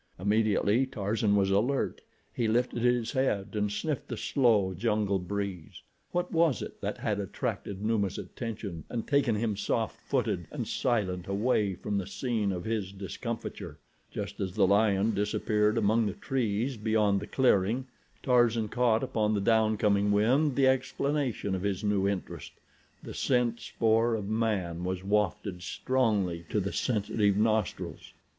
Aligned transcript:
Immediately 0.17 0.87
Tarzan 0.87 1.35
was 1.35 1.51
alert. 1.51 2.01
He 2.33 2.47
lifted 2.47 2.81
his 2.81 3.11
head 3.11 3.49
and 3.53 3.71
sniffed 3.71 4.07
the 4.07 4.17
slow, 4.17 4.73
jungle 4.73 5.19
breeze. 5.19 5.83
What 6.11 6.31
was 6.31 6.63
it 6.63 6.81
that 6.81 6.97
had 6.97 7.19
attracted 7.19 7.85
Numa's 7.85 8.17
attention 8.17 8.83
and 8.89 9.07
taken 9.07 9.35
him 9.35 9.55
soft 9.55 10.01
footed 10.01 10.47
and 10.49 10.67
silent 10.67 11.27
away 11.27 11.75
from 11.75 11.99
the 11.99 12.07
scene 12.07 12.51
of 12.51 12.63
his 12.65 12.91
discomfiture? 12.91 13.77
Just 14.09 14.39
as 14.39 14.55
the 14.55 14.65
lion 14.65 15.13
disappeared 15.13 15.77
among 15.77 16.07
the 16.07 16.13
trees 16.13 16.77
beyond 16.77 17.19
the 17.19 17.27
clearing 17.27 17.85
Tarzan 18.23 18.69
caught 18.69 19.03
upon 19.03 19.35
the 19.35 19.39
down 19.39 19.77
coming 19.77 20.11
wind 20.11 20.55
the 20.55 20.65
explanation 20.65 21.53
of 21.53 21.61
his 21.61 21.83
new 21.83 22.07
interest—the 22.07 23.13
scent 23.13 23.59
spoor 23.59 24.15
of 24.15 24.27
man 24.27 24.83
was 24.83 25.03
wafted 25.03 25.61
strongly 25.61 26.43
to 26.49 26.59
the 26.59 26.73
sensitive 26.73 27.37
nostrils. 27.37 28.13